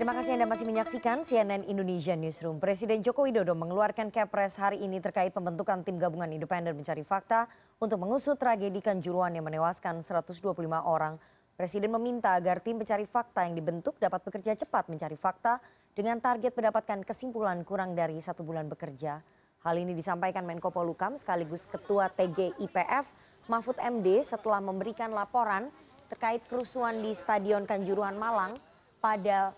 [0.00, 2.56] Terima kasih Anda masih menyaksikan CNN Indonesia Newsroom.
[2.56, 7.44] Presiden Joko Widodo mengeluarkan kepres hari ini terkait pembentukan tim gabungan independen mencari fakta
[7.76, 10.40] untuk mengusut tragedi Kanjuruhan yang menewaskan 125
[10.88, 11.20] orang.
[11.52, 15.60] Presiden meminta agar tim pencari fakta yang dibentuk dapat bekerja cepat mencari fakta
[15.92, 19.20] dengan target mendapatkan kesimpulan kurang dari satu bulan bekerja.
[19.60, 23.04] Hal ini disampaikan Menko Polukam sekaligus Ketua TGIPF
[23.52, 25.68] Mahfud MD setelah memberikan laporan
[26.08, 28.56] terkait kerusuhan di Stadion Kanjuruhan Malang
[29.04, 29.52] pada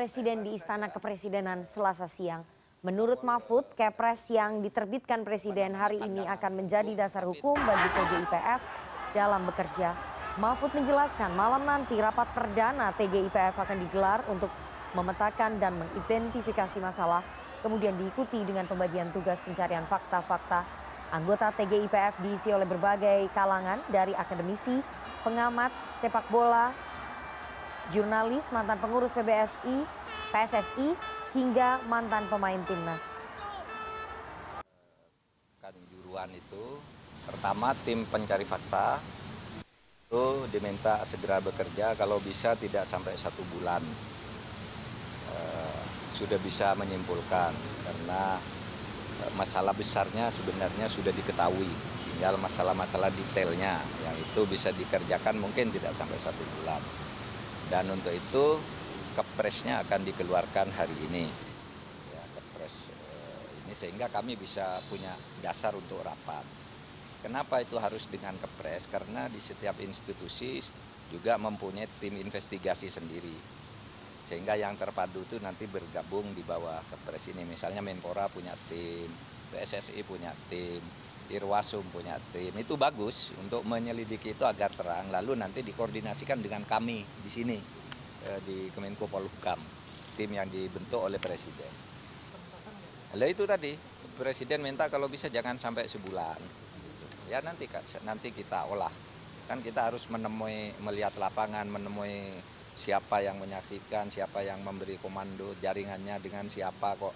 [0.00, 2.40] Presiden di Istana Kepresidenan Selasa siang.
[2.80, 8.60] Menurut Mahfud, Kepres yang diterbitkan Presiden hari ini akan menjadi dasar hukum bagi TGIPF
[9.12, 9.92] dalam bekerja.
[10.40, 14.48] Mahfud menjelaskan malam nanti rapat perdana TGIPF akan digelar untuk
[14.96, 17.20] memetakan dan mengidentifikasi masalah,
[17.60, 20.64] kemudian diikuti dengan pembagian tugas pencarian fakta-fakta.
[21.12, 24.80] Anggota TGIPF diisi oleh berbagai kalangan dari akademisi,
[25.20, 25.68] pengamat,
[26.00, 26.72] sepak bola,
[27.90, 29.82] jurnalis, mantan pengurus PBSI,
[30.30, 30.94] PSSI,
[31.34, 33.02] hingga mantan pemain timnas.
[35.58, 36.64] Kanjuruan itu
[37.26, 38.98] pertama tim pencari fakta
[40.10, 43.82] itu diminta segera bekerja kalau bisa tidak sampai satu bulan.
[45.30, 45.82] Eh,
[46.14, 47.54] sudah bisa menyimpulkan
[47.86, 48.38] karena
[49.22, 51.70] eh, masalah besarnya sebenarnya sudah diketahui.
[52.10, 56.82] Tinggal masalah-masalah detailnya yang itu bisa dikerjakan mungkin tidak sampai satu bulan
[57.70, 58.58] dan untuk itu
[59.14, 61.24] kepresnya akan dikeluarkan hari ini.
[62.10, 66.42] Ya kepres eh, ini sehingga kami bisa punya dasar untuk rapat.
[67.22, 68.90] Kenapa itu harus dengan kepres?
[68.90, 70.58] Karena di setiap institusi
[71.14, 73.36] juga mempunyai tim investigasi sendiri.
[74.26, 77.46] Sehingga yang terpadu itu nanti bergabung di bawah kepres ini.
[77.46, 79.10] Misalnya Menpora punya tim
[79.50, 80.78] PSSI punya tim
[81.30, 87.06] Irwasum punya tim itu bagus untuk menyelidiki itu agar terang lalu nanti dikoordinasikan dengan kami
[87.06, 87.58] di sini
[88.26, 89.58] eh, di Kemenko Polhukam
[90.18, 91.72] tim yang dibentuk oleh Presiden.
[93.14, 93.72] Lalu itu tadi
[94.18, 96.40] Presiden minta kalau bisa jangan sampai sebulan.
[97.30, 97.70] Ya nanti
[98.02, 98.90] nanti kita olah
[99.50, 102.38] kan kita harus menemui melihat lapangan menemui
[102.78, 107.10] siapa yang menyaksikan siapa yang memberi komando jaringannya dengan siapa kok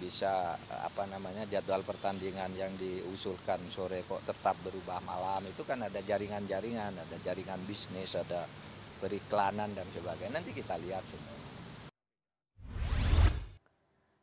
[0.00, 6.00] bisa apa namanya jadwal pertandingan yang diusulkan sore kok tetap berubah malam itu kan ada
[6.00, 8.48] jaringan-jaringan, ada jaringan bisnis, ada
[8.96, 10.40] periklanan dan sebagainya.
[10.40, 11.36] Nanti kita lihat semua.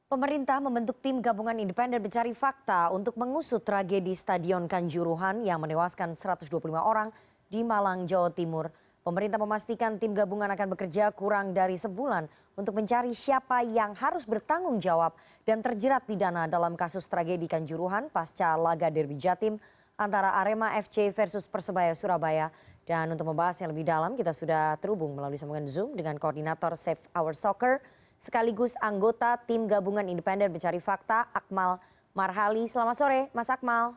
[0.08, 6.48] Pemerintah membentuk tim gabungan independen mencari fakta untuk mengusut tragedi Stadion Kanjuruhan yang menewaskan 125
[6.80, 7.12] orang
[7.52, 8.72] di Malang, Jawa Timur.
[9.08, 12.28] Pemerintah memastikan tim gabungan akan bekerja kurang dari sebulan
[12.60, 15.16] untuk mencari siapa yang harus bertanggung jawab
[15.48, 19.64] dan terjerat pidana dalam kasus tragedi Kanjuruhan pasca laga Derby Jatim
[19.96, 22.52] antara Arema FC versus Persebaya Surabaya.
[22.84, 27.00] Dan untuk membahas yang lebih dalam kita sudah terhubung melalui sambungan Zoom dengan koordinator Save
[27.16, 27.80] Our Soccer
[28.20, 31.80] sekaligus anggota tim gabungan independen mencari fakta Akmal
[32.12, 32.68] Marhali.
[32.68, 33.96] Selamat sore Mas Akmal.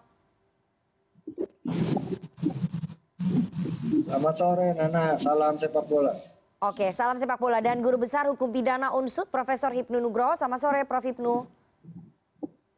[3.91, 6.15] Selamat sore Nana, salam sepak bola.
[6.63, 10.39] Oke, salam sepak bola dan guru besar hukum pidana Unsut Profesor Hipnu Nugroho.
[10.39, 11.43] Selamat sore Prof Hipnu.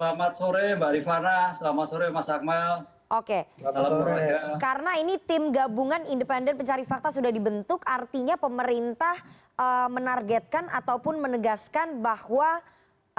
[0.00, 2.88] Selamat sore Mbak Rifana, selamat sore Mas Akmal.
[3.12, 3.44] Oke.
[3.60, 4.24] Selamat sore.
[4.56, 9.20] Karena ini tim gabungan independen pencari fakta sudah dibentuk, artinya pemerintah
[9.60, 12.64] uh, menargetkan ataupun menegaskan bahwa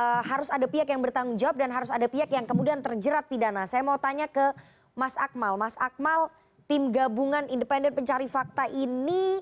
[0.01, 3.69] uh, harus ada pihak yang bertanggung jawab dan harus ada pihak yang kemudian terjerat pidana.
[3.69, 4.49] Saya mau tanya ke
[4.97, 5.61] Mas Akmal.
[5.61, 6.33] Mas Akmal,
[6.73, 9.37] tim gabungan independen pencari fakta ini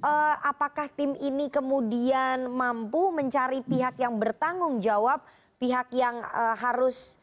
[0.00, 5.20] uh, apakah tim ini kemudian mampu mencari pihak yang bertanggung jawab,
[5.60, 7.20] pihak yang uh, harus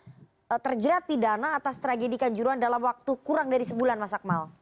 [0.54, 4.54] uh, terjerat pidana atas tragedi Kanjuruhan dalam waktu kurang dari sebulan, Mas Akmal?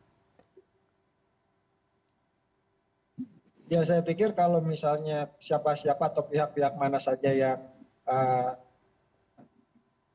[3.67, 7.59] Ya saya pikir kalau misalnya siapa-siapa atau pihak-pihak mana saja yang
[8.07, 8.55] uh,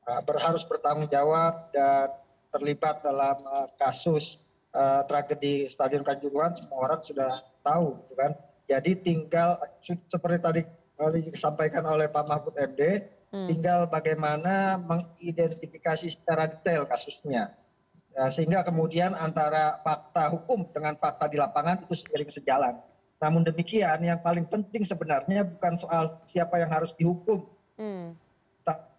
[0.09, 2.17] uh, harus bertanggung jawab dan
[2.49, 4.40] terlibat dalam uh, kasus
[5.05, 8.31] tragedi Stadion Kanjuruhan semua orang sudah tahu gitu kan.
[8.71, 10.61] Jadi tinggal seperti tadi
[11.27, 13.03] disampaikan oleh Pak Mahfud MD,
[13.33, 13.47] hmm.
[13.49, 17.51] tinggal bagaimana mengidentifikasi secara detail kasusnya.
[18.11, 22.75] Ya, sehingga kemudian antara fakta hukum dengan fakta di lapangan itu seiring sejalan.
[23.23, 27.47] Namun demikian yang paling penting sebenarnya bukan soal siapa yang harus dihukum.
[27.79, 28.15] Hmm.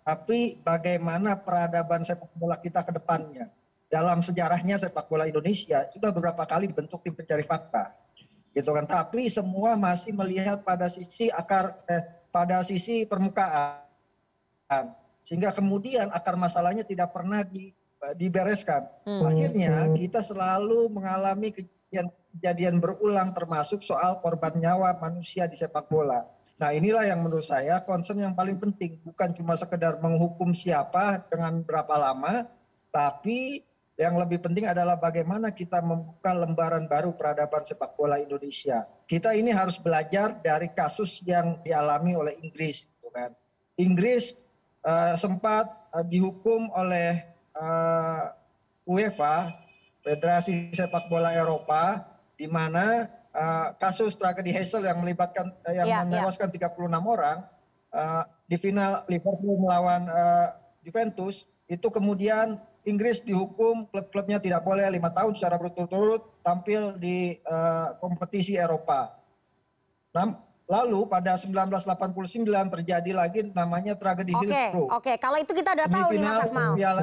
[0.02, 3.46] Tapi bagaimana peradaban sepak bola kita ke depannya
[3.92, 7.92] dalam sejarahnya sepak bola Indonesia sudah beberapa kali dibentuk tim pencari fakta.
[8.56, 8.88] Gitu kan.
[8.88, 12.00] Tapi semua masih melihat pada sisi akar eh,
[12.32, 13.84] pada sisi permukaan.
[15.20, 17.76] Sehingga kemudian akar masalahnya tidak pernah di,
[18.16, 18.88] dibereskan.
[19.04, 19.28] Hmm.
[19.28, 26.24] akhirnya kita selalu mengalami kejadian kejadian berulang termasuk soal korban nyawa manusia di sepak bola.
[26.56, 28.96] Nah inilah yang menurut saya concern yang paling penting.
[29.04, 32.48] Bukan cuma sekedar menghukum siapa dengan berapa lama,
[32.88, 33.60] tapi
[34.00, 38.88] yang lebih penting adalah bagaimana kita membuka lembaran baru peradaban sepak bola Indonesia.
[39.04, 42.88] Kita ini harus belajar dari kasus yang dialami oleh Inggris.
[42.88, 43.36] Gitu kan.
[43.76, 44.40] Inggris
[44.88, 47.20] uh, sempat uh, dihukum oleh
[47.52, 48.32] uh,
[48.88, 49.52] UEFA,
[50.02, 52.02] Federasi Sepak Bola Eropa,
[52.34, 53.06] di mana
[53.36, 56.08] uh, kasus tragedi Hazel yang melibatkan uh, yang Ya, ya.
[56.08, 57.44] menewaskan 36 orang
[57.92, 60.48] uh, di final Liverpool melawan uh,
[60.82, 67.94] Juventus itu kemudian Inggris dihukum klub-klubnya tidak boleh lima tahun secara berturut-turut tampil di uh,
[68.02, 69.14] kompetisi Eropa.
[70.12, 70.34] Nah,
[70.66, 72.42] lalu pada 1989
[72.74, 75.12] terjadi lagi namanya tragedi Oke, Hillsborough oke.
[75.22, 76.70] Kalau itu kita udah tahu nih Mas semifinal Akmal.
[76.74, 77.02] Piala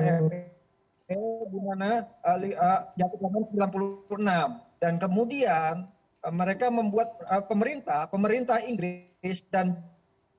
[1.09, 1.89] FA di mana
[2.21, 5.73] uh, uh, jatuh korban 96 dan kemudian
[6.21, 9.79] uh, mereka membuat uh, pemerintah pemerintah Inggris dan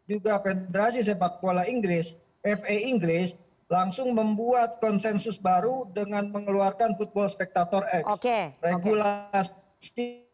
[0.06, 2.14] juga Federasi Sepak Bola Inggris
[2.46, 3.34] FA Inggris
[3.70, 8.66] langsung membuat konsensus baru dengan mengeluarkan Football Spectator Act Oke, oke.
[8.66, 10.26] regulasi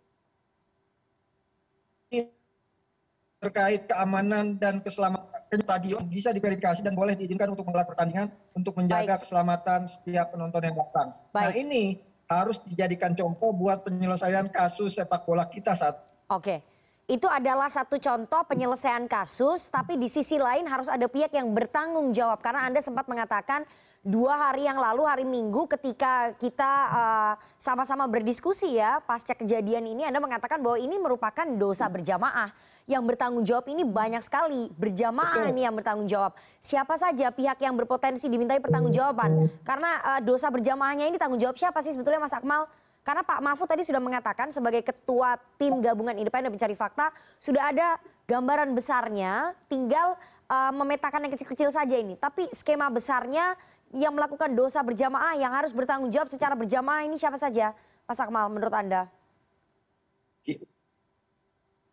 [3.37, 9.21] terkait keamanan dan keselamatan stadion bisa diverifikasi dan boleh diizinkan untuk menggelar pertandingan untuk menjaga
[9.21, 11.13] keselamatan setiap penonton yang datang.
[11.37, 11.61] Nah Baik.
[11.61, 15.95] ini harus dijadikan contoh buat penyelesaian kasus sepak bola kita saat
[16.27, 16.59] Oke.
[17.07, 22.11] Itu adalah satu contoh penyelesaian kasus, tapi di sisi lain harus ada pihak yang bertanggung
[22.11, 22.43] jawab.
[22.43, 23.63] Karena Anda sempat mengatakan
[24.03, 27.33] dua hari yang lalu, hari Minggu ketika kita eh,
[27.63, 32.51] sama-sama berdiskusi ya, pasca kejadian ini Anda mengatakan bahwa ini merupakan dosa berjamaah.
[32.91, 35.51] Yang bertanggung jawab ini banyak sekali, berjamaah Betul.
[35.55, 36.35] ini yang bertanggung jawab.
[36.59, 39.47] Siapa saja pihak yang berpotensi dimintai pertanggungjawaban?
[39.63, 42.67] Karena eh, dosa berjamaahnya ini tanggung jawab siapa sih sebetulnya Mas Akmal?
[43.07, 48.03] Karena Pak Mahfud tadi sudah mengatakan sebagai ketua tim gabungan independen pencari fakta sudah ada
[48.27, 50.19] gambaran besarnya, tinggal
[50.51, 52.19] uh, memetakan yang kecil-kecil saja ini.
[52.19, 53.55] Tapi skema besarnya
[53.95, 57.71] yang melakukan dosa berjamaah yang harus bertanggung jawab secara berjamaah ini siapa saja,
[58.11, 59.07] Mas Akmal menurut Anda?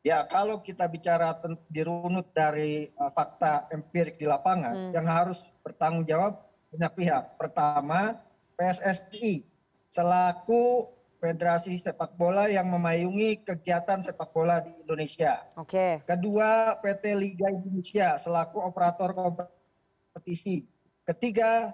[0.04, 1.30] Ya kalau kita bicara
[1.70, 4.92] dirunut dari uh, fakta empirik di lapangan, Hmm.
[4.98, 6.42] yang harus bertanggung jawab
[6.74, 7.38] banyak pihak.
[7.38, 8.18] Pertama
[8.58, 9.46] PSSI
[9.94, 10.90] selaku
[11.24, 15.40] federasi sepak bola yang memayungi kegiatan sepak bola di Indonesia.
[15.56, 16.04] Oke.
[16.04, 20.68] Kedua PT Liga Indonesia selaku operator kompetisi.
[21.08, 21.72] Ketiga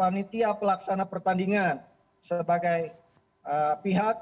[0.00, 1.84] panitia pelaksana pertandingan
[2.16, 2.96] sebagai
[3.44, 4.16] uh, pihak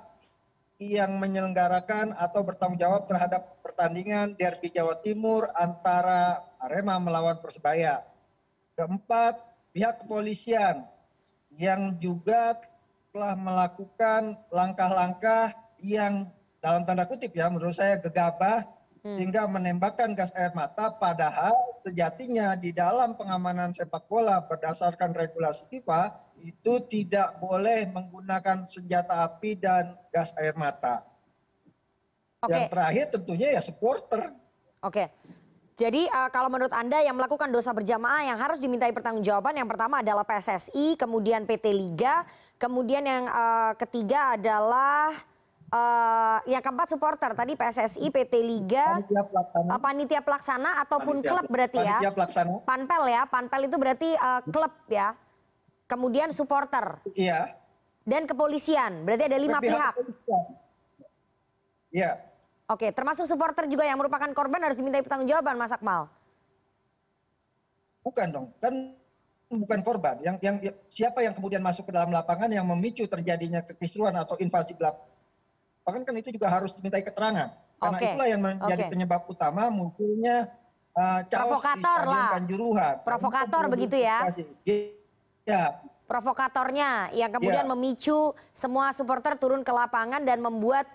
[0.83, 8.03] yang menyelenggarakan atau bertanggung jawab terhadap pertandingan derby Jawa Timur antara Arema melawan Persebaya.
[8.75, 9.38] Keempat,
[9.71, 10.83] pihak kepolisian
[11.55, 12.59] yang juga
[13.12, 16.26] telah melakukan langkah-langkah yang
[16.64, 18.64] dalam tanda kutip ya menurut saya gegabah
[19.03, 19.19] Hmm.
[19.19, 21.50] sehingga menembakkan gas air mata padahal
[21.82, 29.59] sejatinya di dalam pengamanan sepak bola berdasarkan regulasi FIFA itu tidak boleh menggunakan senjata api
[29.59, 31.03] dan gas air mata.
[32.47, 32.55] Oke.
[32.55, 34.31] Yang terakhir tentunya ya supporter.
[34.87, 35.11] Oke.
[35.73, 40.05] Jadi uh, kalau menurut Anda yang melakukan dosa berjamaah yang harus dimintai pertanggungjawaban yang pertama
[40.05, 42.29] adalah PSSI, kemudian PT Liga,
[42.61, 45.17] kemudian yang uh, ketiga adalah
[45.73, 49.71] uh, yang keempat supporter tadi PSSI, PT Liga, Panitia pelaksana.
[49.81, 51.97] panitia pelaksana ataupun Panitia- klub berarti ya.
[51.97, 52.52] Panitia pelaksana.
[52.62, 55.17] Panpel ya, panpel itu berarti uh, klub ya.
[55.83, 57.52] Kemudian supporter Iya.
[58.02, 59.93] dan kepolisian, berarti ada lima pihak.
[59.95, 60.43] kepolisian.
[61.91, 62.11] Iya.
[62.71, 66.07] Oke, termasuk supporter juga yang merupakan korban harus dimintai pertanggungjawaban Mas Akmal.
[68.02, 68.75] Bukan dong, kan
[69.50, 70.19] bukan korban.
[70.23, 74.75] Yang yang siapa yang kemudian masuk ke dalam lapangan yang memicu terjadinya kekisruan atau invasi
[74.75, 77.50] di lapangan kan itu juga harus dimintai keterangan.
[77.83, 78.90] Karena Oke, itulah yang menjadi oke.
[78.95, 80.47] penyebab utama munculnya
[80.95, 82.31] uh, Provokator di lah.
[82.38, 82.95] Kanjuruhan.
[83.02, 84.19] Provokator Itu begitu ya?
[85.42, 87.73] Ya, provokatornya yang kemudian Iya.
[87.73, 90.87] memicu semua supporter turun ke lapangan dan membuat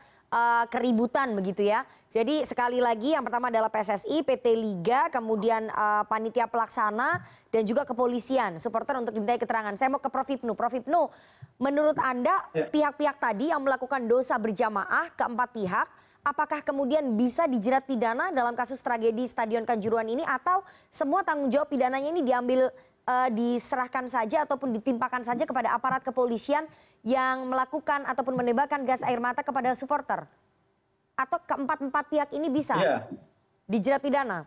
[0.68, 1.88] keributan begitu ya.
[2.08, 7.20] Jadi sekali lagi yang pertama adalah PSSI, PT Liga, kemudian eh, panitia pelaksana
[7.52, 9.76] dan juga kepolisian supporter untuk dimintai keterangan.
[9.76, 10.56] Saya mau ke Prof Hipnu.
[10.56, 11.12] Prof Hipnu,
[11.60, 12.68] menurut Anda Ya.
[12.72, 15.88] pihak-pihak tadi yang melakukan dosa berjamaah keempat pihak
[16.28, 20.60] apakah kemudian bisa dijerat pidana dalam kasus tragedi Stadion Kanjuruhan ini atau
[20.92, 22.87] semua tanggung jawab pidananya ini diambil eh,
[23.32, 26.68] diserahkan saja ataupun ditimpakan saja kepada aparat kepolisian
[27.02, 30.28] yang melakukan ataupun menembakkan gas air mata kepada supporter?
[31.16, 33.08] Atau keempat-empat pihak ini bisa Ya,
[33.66, 34.46] dijerat pidana?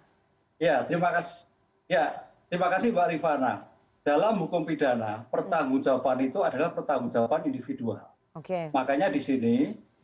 [0.60, 1.48] ya, terima kasih.
[1.90, 3.66] Ya, terima kasih Mbak Rifana.
[4.00, 8.00] Dalam hukum pidana, pertanggungjawaban itu adalah pertanggungjawaban individual.
[8.36, 8.70] Oke.
[8.70, 9.56] Makanya di sini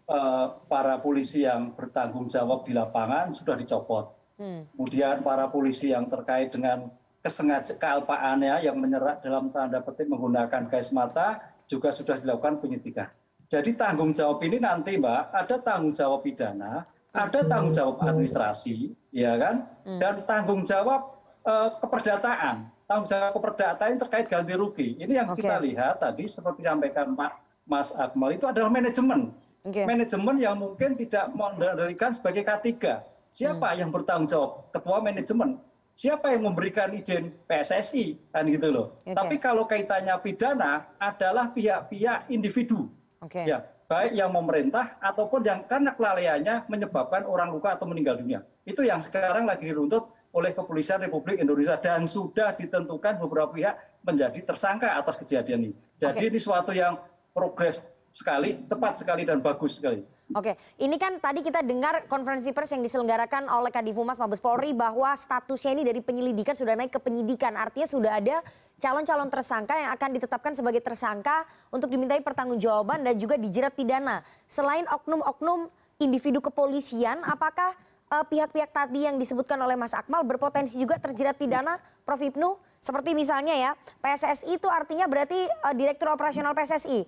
[0.06, 4.16] eh, para polisi yang bertanggung jawab di lapangan sudah dicopot.
[4.36, 4.68] Hmm.
[4.76, 6.92] kemudian para polisi yang terkait dengan
[7.26, 13.10] kesengaja kealpaannya yang menyerap dalam tanda petik menggunakan gas mata juga sudah dilakukan penyidikan.
[13.50, 19.34] Jadi tanggung jawab ini nanti Mbak, ada tanggung jawab pidana, ada tanggung jawab administrasi, ya
[19.38, 19.66] kan?
[19.82, 19.98] Hmm.
[19.98, 22.70] Dan tanggung jawab eh, keperdataan.
[22.86, 24.94] Tanggung jawab keperdataan terkait ganti rugi.
[25.02, 25.42] Ini yang Oke.
[25.42, 27.32] kita lihat tadi seperti disampaikan Pak
[27.66, 29.34] Mas Akmal itu adalah manajemen
[29.66, 29.82] Oke.
[29.82, 33.02] manajemen yang mungkin tidak mengendalikan sebagai K3.
[33.34, 33.78] Siapa Hmm.
[33.82, 34.70] yang bertanggung jawab?
[34.70, 35.58] Ketua manajemen.
[35.96, 39.00] Siapa yang memberikan izin PSSI kan gitu loh.
[39.08, 42.92] Tapi kalau kaitannya pidana adalah pihak-pihak individu
[43.24, 43.48] Oke.
[43.48, 48.44] ya, baik yang memerintah ataupun yang karena kelalaiannya menyebabkan orang luka atau meninggal dunia.
[48.68, 54.44] Itu yang sekarang lagi diruntut oleh Kepolisian Republik Indonesia dan sudah ditentukan beberapa pihak menjadi
[54.44, 55.72] tersangka atas kejadian ini.
[55.96, 57.00] Jadi ini suatu yang
[57.32, 57.80] progres
[58.12, 60.04] sekali, cepat sekali dan bagus sekali.
[60.34, 65.14] Oke, ini kan tadi kita dengar konferensi pers yang diselenggarakan oleh Kadifumas Mabes Polri bahwa
[65.14, 67.54] statusnya ini dari penyelidikan sudah naik ke penyidikan.
[67.54, 68.42] Artinya sudah ada
[68.82, 74.26] calon-calon tersangka yang akan ditetapkan sebagai tersangka untuk dimintai pertanggungjawaban dan juga dijerat pidana.
[74.50, 75.70] Selain oknum-oknum
[76.02, 77.78] individu kepolisian, apakah
[78.10, 82.58] eh, pihak-pihak tadi yang disebutkan oleh Mas Akmal berpotensi juga terjerat pidana, Prof Ibnu?
[82.82, 83.70] Seperti misalnya ya,
[84.02, 87.06] PSSI itu artinya berarti eh, Direktur Operasional PSSI.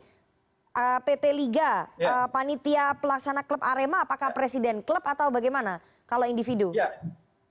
[0.79, 2.23] Eh, PT Liga, Ya.
[2.23, 5.83] eh, panitia pelaksana klub Arema, apakah presiden klub atau bagaimana?
[6.07, 6.71] Kalau individu?
[6.71, 6.95] Ya,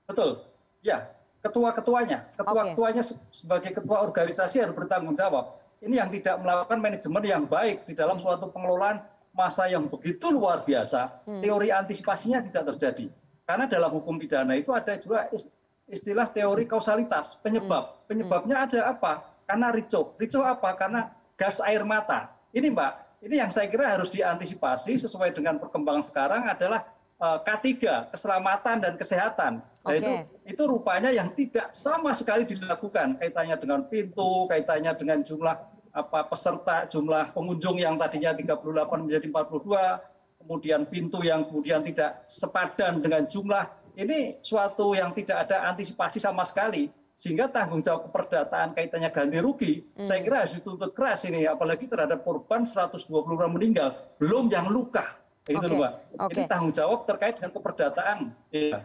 [0.07, 0.39] betul.
[0.79, 1.11] Ya,
[1.43, 5.59] ketua-ketuanya, ketua-ketuanya se- sebagai ketua organisasi harus bertanggung jawab.
[5.83, 9.03] Ini yang tidak melakukan manajemen yang baik di dalam suatu pengelolaan
[9.35, 11.43] masa yang begitu luar biasa, Hmm.
[11.43, 13.11] teori antisipasinya tidak terjadi.
[13.43, 15.51] Karena dalam hukum pidana itu ada juga is-
[15.85, 18.07] istilah teori kausalitas, penyebab.
[18.07, 19.27] Penyebabnya ada apa?
[19.43, 20.15] Karena ricoh.
[20.15, 20.73] Ricoh apa?
[20.73, 22.31] Karena gas air mata.
[22.49, 22.91] Ini Mbak,
[23.25, 26.85] ini yang saya kira harus diantisipasi sesuai dengan perkembangan sekarang adalah
[27.17, 27.65] eh, K3,
[28.13, 29.53] keselamatan dan kesehatan.
[29.87, 30.11] Nah, itu
[30.43, 35.55] itu rupanya yang tidak sama sekali dilakukan kaitannya dengan pintu, kaitannya dengan jumlah
[35.97, 38.61] apa peserta, jumlah pengunjung yang tadinya 38
[39.09, 43.65] menjadi 42, kemudian pintu yang kemudian tidak sepadan dengan jumlah.
[43.97, 49.73] Ini suatu yang tidak ada antisipasi sama sekali sehingga tanggung jawab keperdataan kaitannya ganti rugi
[50.05, 55.17] saya kira harus dituntut keras ini apalagi terhadap korban 120 orang meninggal belum yang luka
[55.47, 55.93] itu Oke, loh Mbak.
[56.19, 56.33] oke.
[56.35, 58.17] Ini tanggung jawab terkait dengan keperdataan.
[58.51, 58.83] Iya.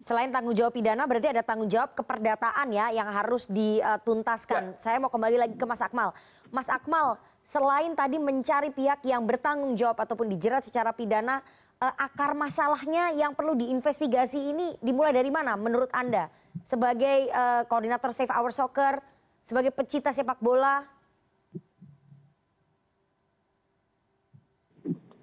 [0.00, 4.74] Selain tanggung jawab pidana, berarti ada tanggung jawab keperdataan ya yang harus dituntaskan.
[4.80, 6.10] Saya mau kembali lagi ke Mas Akmal.
[6.50, 7.14] Mas Akmal,
[7.46, 11.44] selain tadi mencari pihak yang bertanggung jawab ataupun dijerat secara pidana,
[11.78, 16.32] eh, akar masalahnya yang perlu diinvestigasi ini dimulai dari mana menurut Anda?
[16.64, 19.00] Sebagai eh, koordinator Save Our Soccer,
[19.44, 20.84] sebagai pecinta sepak bola,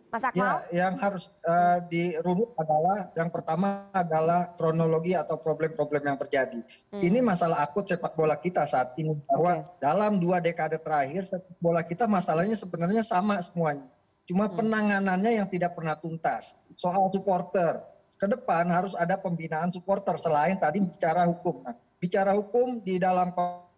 [0.07, 0.63] Mas Akmal?
[0.71, 6.63] Ya, yang harus eh, dirunut adalah yang pertama adalah kronologi atau problem-problem yang terjadi.
[6.95, 11.83] Ini masalah akut sepak bola kita saat ini bahwa dalam dua dekade terakhir sepak bola
[11.83, 13.91] kita masalahnya sebenarnya sama semuanya.
[14.27, 16.55] Cuma penanganannya yang tidak pernah tuntas.
[16.75, 17.79] Soal supporter,
[18.17, 21.61] ke depan harus ada pembinaan supporter selain tadi bicara hukum.
[21.61, 23.29] Nah, bicara hukum di dalam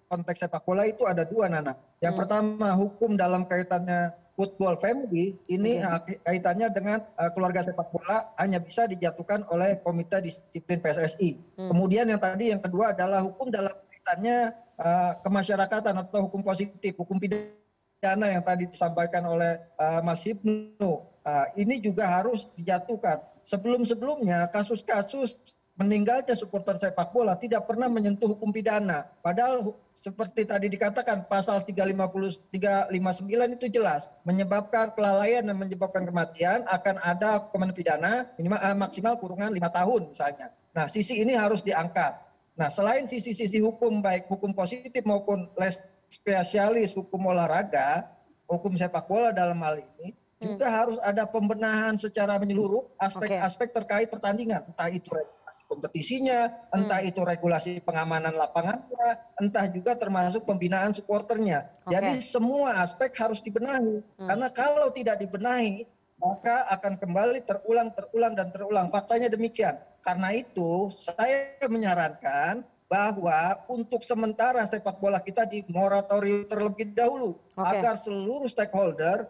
[0.10, 1.76] konteks sepak bola itu ada dua Nana.
[2.00, 6.16] Yang pertama hukum dalam kaitannya football family ini Oke.
[6.24, 11.60] kaitannya dengan uh, keluarga sepak bola hanya bisa dijatuhkan oleh komite disiplin PSSI.
[11.60, 17.20] Kemudian yang tadi yang kedua adalah hukum dalam kaitannya uh, kemasyarakatan atau hukum positif, hukum
[17.20, 21.04] pidana yang tadi disampaikan oleh uh, Mas Hipnu.
[21.20, 23.20] Uh, ini juga harus dijatuhkan.
[23.50, 25.34] Sebelum-sebelumnya kasus-kasus
[25.80, 29.10] meninggalnya supporter sepak bola tidak pernah menyentuh hukum pidana.
[29.26, 37.02] Padahal seperti tadi dikatakan pasal 350 359 itu jelas menyebabkan kelalaian dan menyebabkan kematian akan
[37.02, 40.54] ada hukuman pidana minimal eh, maksimal kurungan lima tahun misalnya.
[40.76, 42.22] Nah, sisi ini harus diangkat.
[42.54, 45.80] Nah, selain sisi-sisi hukum baik hukum positif maupun les
[46.12, 48.14] spesialis hukum olahraga,
[48.46, 54.64] hukum sepak bola dalam hal ini juga harus ada pembenahan secara menyeluruh aspek-aspek terkait pertandingan,
[54.72, 56.40] entah itu regulasi kompetisinya,
[56.72, 61.68] entah itu regulasi pengamanan lapangannya, entah juga termasuk pembinaan supporternya.
[61.84, 61.92] Oke.
[61.92, 64.00] Jadi semua aspek harus dibenahi.
[64.16, 65.84] Karena kalau tidak dibenahi,
[66.20, 68.88] maka akan kembali terulang, terulang, dan terulang.
[68.92, 69.76] Faktanya demikian.
[70.04, 77.62] Karena itu, saya menyarankan bahwa untuk sementara sepak bola kita di moratorium terlebih dahulu Oke.
[77.70, 79.30] agar seluruh stakeholder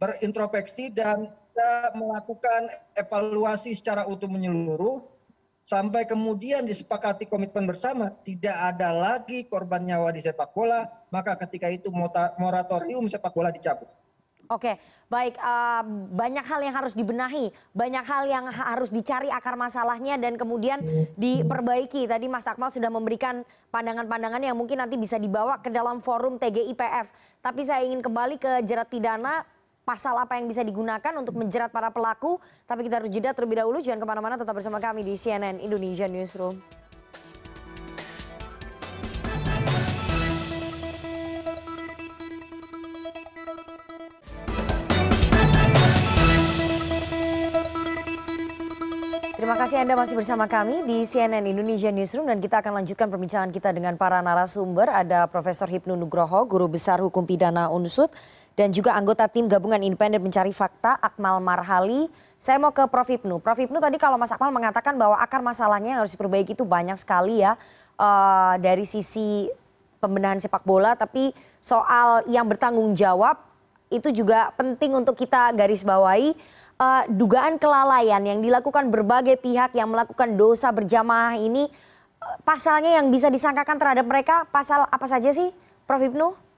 [0.00, 1.28] berintrospeksi dan
[1.92, 5.04] melakukan evaluasi secara utuh menyeluruh
[5.60, 11.68] sampai kemudian disepakati komitmen bersama tidak ada lagi korban nyawa di sepak bola maka ketika
[11.68, 11.92] itu
[12.40, 13.86] moratorium sepak bola dicabut.
[14.50, 15.38] Oke, baik.
[15.38, 20.82] Uh, banyak hal yang harus dibenahi, banyak hal yang harus dicari akar masalahnya dan kemudian
[21.14, 22.10] diperbaiki.
[22.10, 27.14] Tadi Mas Akmal sudah memberikan pandangan-pandangan yang mungkin nanti bisa dibawa ke dalam forum TGIPF.
[27.46, 29.46] Tapi saya ingin kembali ke jerat pidana
[29.84, 32.38] pasal apa yang bisa digunakan untuk menjerat para pelaku.
[32.68, 33.80] Tapi kita harus jeda terlebih dahulu.
[33.80, 36.80] Jangan ke mana-mana, tetap bersama kami di CNN Indonesia Newsroom.
[49.40, 53.50] Terima kasih Anda masih bersama kami di CNN Indonesia Newsroom dan kita akan lanjutkan perbincangan
[53.50, 54.86] kita dengan para narasumber.
[54.86, 58.14] Ada Profesor Hipnu Nugroho, Guru Besar Hukum Pidana UNSUD
[58.60, 62.12] dan juga anggota tim gabungan independen mencari fakta Akmal Marhali.
[62.36, 63.40] Saya mau ke Prof Hipnu.
[63.40, 67.00] Prof Hipnu tadi kalau Mas Akmal mengatakan bahwa akar masalahnya yang harus diperbaiki itu banyak
[67.00, 67.56] sekali ya
[67.96, 69.48] uh, dari sisi
[69.96, 73.40] pembenahan sepak bola, tapi soal yang bertanggung jawab
[73.88, 76.36] itu juga penting untuk kita garis bawahi
[76.76, 81.64] uh, dugaan kelalaian yang dilakukan berbagai pihak yang melakukan dosa berjamaah ini
[82.20, 85.48] uh, pasalnya yang bisa disangkakan terhadap mereka pasal apa saja sih
[85.88, 86.49] Prof Ibnu?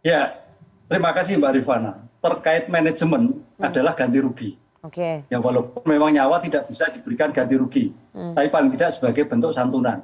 [0.00, 0.40] Ya,
[0.88, 2.00] terima kasih Mbak Rifana.
[2.20, 3.64] Terkait manajemen hmm.
[3.64, 4.50] adalah ganti rugi.
[4.80, 4.96] Oke.
[4.96, 5.14] Okay.
[5.28, 8.32] Ya walaupun memang nyawa tidak bisa diberikan ganti rugi, hmm.
[8.32, 10.00] tapi paling tidak sebagai bentuk santunan.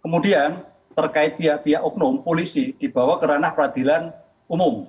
[0.00, 0.64] Kemudian
[0.96, 4.08] terkait pihak-pihak oknum polisi dibawa ke ranah peradilan
[4.48, 4.88] umum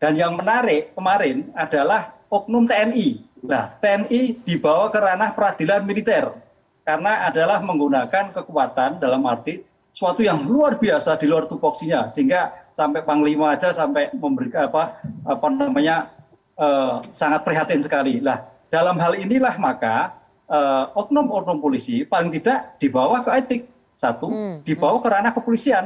[0.00, 6.32] dan yang menarik kemarin adalah oknum tni nah tni dibawa ke ranah peradilan militer
[6.80, 9.60] karena adalah menggunakan kekuatan dalam arti
[9.94, 15.46] suatu yang luar biasa di luar tupoksinya sehingga sampai panglima aja sampai memberikan apa apa
[15.54, 16.10] namanya
[16.58, 18.42] eh, sangat prihatin sekali lah
[18.74, 20.18] dalam hal inilah maka
[20.50, 23.62] eh, oknum-oknum polisi paling tidak dibawa ke etik
[23.94, 25.04] satu hmm, dibawa hmm.
[25.06, 25.84] ke ranah kepolisian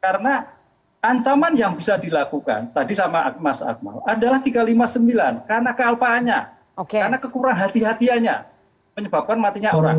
[0.00, 0.48] karena
[1.02, 6.40] ancaman yang bisa dilakukan tadi sama Mas Akmal adalah 359 karena kealpaannya,
[6.78, 7.02] okay.
[7.02, 8.36] karena kekurang hati-hatiannya
[8.94, 9.98] menyebabkan matinya orang.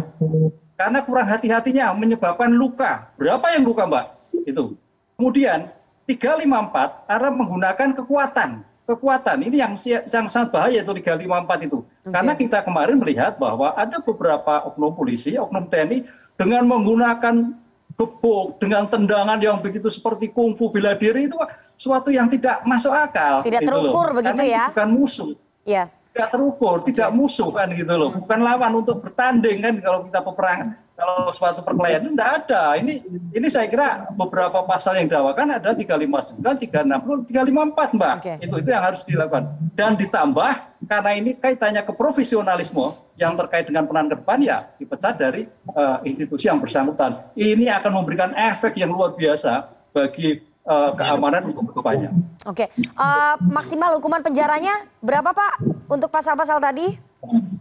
[0.73, 3.13] Karena kurang hati-hatinya menyebabkan luka.
[3.15, 4.05] Berapa yang luka, Mbak?
[4.49, 4.73] Itu.
[5.15, 5.69] Kemudian
[6.09, 8.49] 354 karena menggunakan kekuatan.
[8.83, 11.79] Kekuatan ini yang yang sangat bahaya itu 354 itu.
[12.03, 12.11] Okay.
[12.11, 16.03] Karena kita kemarin melihat bahwa ada beberapa oknum polisi, oknum TNI
[16.35, 17.55] dengan menggunakan
[17.93, 21.37] gebuk dengan tendangan yang begitu seperti kungfu bela diri itu
[21.77, 23.45] suatu yang tidak masuk akal.
[23.45, 24.19] Tidak gitu terukur loh.
[24.19, 24.65] begitu Karena ya?
[24.73, 25.31] bukan musuh.
[25.63, 25.87] Ya.
[26.13, 28.13] Tidak terukur, tidak musuh kan gitu loh.
[28.13, 32.63] Bukan lawan untuk bertanding kan kalau kita peperangan kalau suatu perkelahian itu tidak ada.
[32.77, 32.93] Ini
[33.33, 38.15] ini saya kira beberapa pasal yang dakwakan ada 359, 360, 354 Mbak.
[38.21, 38.35] Okay.
[38.45, 39.43] Itu itu yang harus dilakukan.
[39.73, 40.51] Dan ditambah
[40.85, 45.97] karena ini kaitannya ke profesionalisme yang terkait dengan peran ke depan ya dipecat dari uh,
[46.05, 47.25] institusi yang bersangkutan.
[47.33, 52.09] Ini akan memberikan efek yang luar biasa bagi keamanan untuk ke depannya.
[52.47, 52.67] Oke, okay.
[52.95, 55.53] uh, maksimal hukuman penjaranya berapa Pak
[55.91, 56.95] untuk pasal-pasal tadi?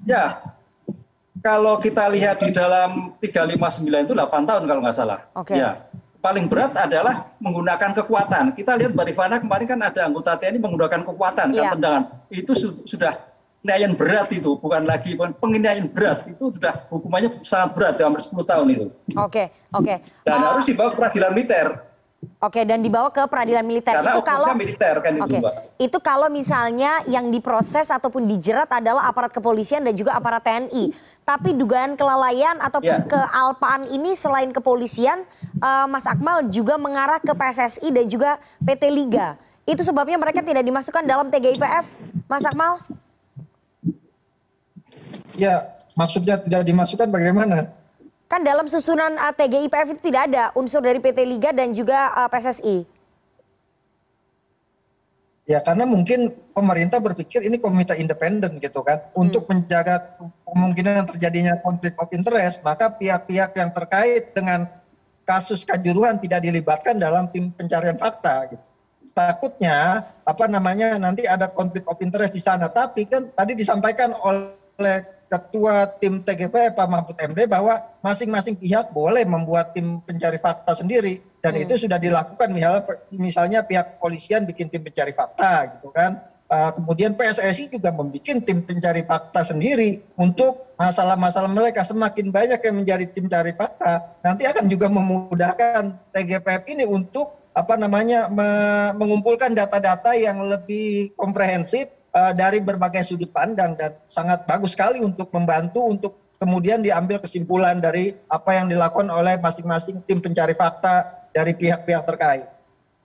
[0.07, 0.39] Ya,
[1.43, 5.27] kalau kita lihat di dalam 359 itu 8 tahun kalau nggak salah.
[5.35, 5.59] Oke.
[5.59, 5.91] Ya.
[6.23, 8.55] Paling berat adalah menggunakan kekuatan.
[8.55, 11.75] Kita lihat Mbak Rifana kemarin kan ada anggota TNI menggunakan kekuatan kan iya.
[11.75, 12.03] tendangan.
[12.31, 13.19] Itu su sudah
[13.63, 16.31] penganiayaan berat itu, bukan lagi penganiayaan berat.
[16.31, 18.87] Itu sudah hukumannya sangat berat, hampir 10 tahun itu.
[19.19, 19.95] Oke, oke.
[20.23, 21.67] Dan uh, harus dibawa ke peradilan militer.
[22.43, 23.95] Oke, dan dibawa ke peradilan militer.
[23.95, 25.37] Karena itu kalau militer kan itu.
[25.79, 30.91] Itu kalau misalnya yang diproses ataupun dijerat adalah aparat kepolisian dan juga aparat TNI
[31.23, 33.07] tapi dugaan kelalaian ataupun ya.
[33.07, 35.23] kealpaan ini selain kepolisian,
[35.63, 39.39] uh, Mas Akmal juga mengarah ke PSSI dan juga PT Liga.
[39.63, 41.87] Itu sebabnya mereka tidak dimasukkan dalam TGIPF,
[42.27, 42.83] Mas Akmal?
[45.39, 45.63] Ya,
[45.95, 47.71] maksudnya tidak dimasukkan bagaimana?
[48.33, 52.29] Kan dalam susunan uh, TGIPF itu tidak ada unsur dari PT Liga dan juga uh,
[52.33, 53.03] PSSI
[55.43, 59.03] ya karena mungkin pemerintah berpikir ini komite independen gitu kan.
[59.13, 59.27] Hmm.
[59.29, 60.17] untuk menjaga
[60.47, 64.71] kemungkinan terjadinya konflik of interest maka pihak-pihak yang terkait dengan
[65.27, 68.65] kasus kanjuruhan tidak dilibatkan dalam tim pencarian fakta gitu.
[69.13, 72.73] Takutnya apa namanya nanti ada konflik of interest di sana.
[72.73, 78.93] Tapi kan tadi disampaikan oleh ketua tim tgpf pak mahfud md bahwa masing masing pihak
[78.93, 81.65] boleh membuat tim pencari fakta sendiri dan hmm.
[81.65, 82.53] itu sudah dilakukan.
[82.53, 82.85] Misalnya
[83.17, 86.21] misalnya pihak kepolisian bikin tim pencari fakta gitu kan.
[86.53, 91.81] Uh, kemudian PSSI juga membuat tim pencari fakta sendiri untuk masalah-masalah mereka.
[91.81, 97.81] Semakin banyak yang menjadi tim pencari fakta nanti akan juga memudahkan TGPF ini untuk apa
[97.81, 98.49] namanya me
[99.01, 105.33] mengumpulkan data-data yang lebih komprehensif Eh, dari berbagai sudut pandang dan sangat bagus sekali untuk
[105.33, 111.09] membantu untuk kemudian diambil kesimpulan dari apa yang dilakukan oleh masing masing tim pencari fakta
[111.33, 112.53] dari pihak pihak terkait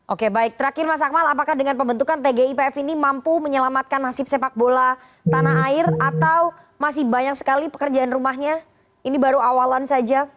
[0.07, 4.95] Oke baik, terakhir Mas Akmal, apakah dengan pembentukan TGIPF ini mampu menyelamatkan nasib sepak bola
[5.27, 8.63] tanah air atau masih banyak sekali pekerjaan rumahnya?
[9.03, 10.31] Ini baru awalan saja.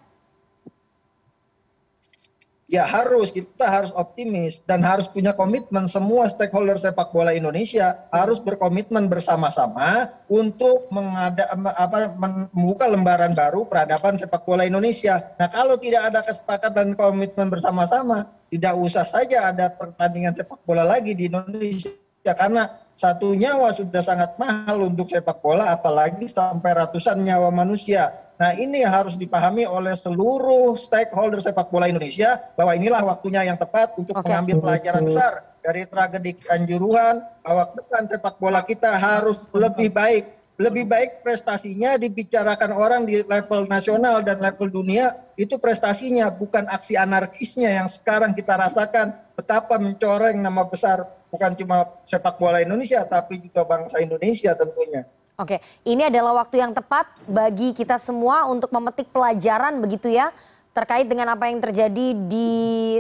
[2.71, 8.39] Ya harus kita harus optimis dan harus punya komitmen semua stakeholder sepak bola Indonesia harus
[8.39, 15.19] berkomitmen bersama-sama untuk mengada, apa, membuka lembaran baru peradaban sepak bola Indonesia.
[15.43, 21.19] Nah kalau tidak ada kesepakatan komitmen bersama-sama tidak usah saja ada pertandingan sepak bola lagi
[21.19, 21.91] di Indonesia
[22.23, 28.57] karena satu nyawa sudah sangat mahal untuk sepak bola apalagi sampai ratusan nyawa manusia nah
[28.57, 33.93] ini yang harus dipahami oleh seluruh stakeholder sepak bola Indonesia bahwa inilah waktunya yang tepat
[34.01, 34.25] untuk Oke.
[34.25, 40.25] mengambil pelajaran besar dari tragedi Kanjuruhan bahwa depan sepak bola kita harus lebih baik
[40.61, 45.09] lebih baik prestasinya dibicarakan orang di level nasional dan level dunia
[45.41, 51.01] itu prestasinya bukan aksi anarkisnya yang sekarang kita rasakan betapa mencoreng nama besar
[51.33, 55.09] bukan cuma sepak bola Indonesia tapi juga bangsa Indonesia tentunya.
[55.41, 55.57] Oke,
[55.89, 60.29] ini adalah waktu yang tepat bagi kita semua untuk memetik pelajaran begitu ya
[60.71, 62.51] terkait dengan apa yang terjadi di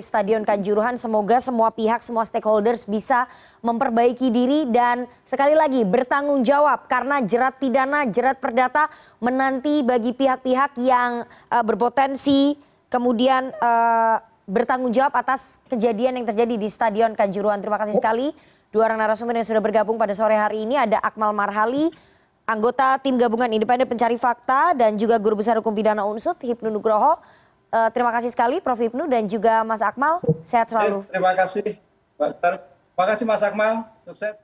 [0.00, 0.96] Stadion Kanjuruhan.
[0.96, 3.28] Semoga semua pihak, semua stakeholders bisa
[3.60, 8.88] memperbaiki diri dan sekali lagi bertanggung jawab karena jerat pidana, jerat perdata
[9.20, 12.56] menanti bagi pihak-pihak yang eh, berpotensi
[12.88, 14.16] kemudian eh,
[14.48, 17.60] bertanggung jawab atas kejadian yang terjadi di Stadion Kanjuruhan.
[17.60, 18.32] Terima kasih sekali
[18.74, 22.09] dua orang narasumber yang sudah bergabung pada sore hari ini ada Akmal Marhali
[22.50, 27.22] anggota tim gabungan independen pencari fakta dan juga guru besar hukum pidana unsut Hipnu Nugroho.
[27.70, 30.18] Eh, terima kasih sekali Prof Hipnu dan juga Mas Akmal.
[30.42, 31.06] Sehat selalu.
[31.06, 31.78] Eh, terima kasih
[32.18, 34.34] terima kasih Mas Akmal sukses